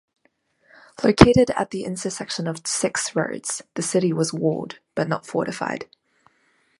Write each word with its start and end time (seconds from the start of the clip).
Located 1.03 1.51
at 1.51 1.69
the 1.69 1.83
intersection 1.83 2.47
of 2.47 2.65
six 2.65 3.15
roads, 3.15 3.61
the 3.75 3.83
city 3.83 4.11
was 4.11 4.33
walled 4.33 4.79
but 4.95 5.07
not 5.07 5.27
fortified. 5.27 5.85